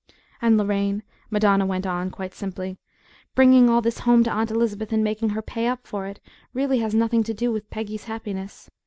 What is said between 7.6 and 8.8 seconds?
Peggy's happiness.